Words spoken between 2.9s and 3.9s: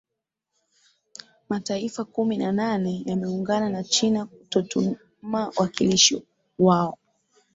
yameungana na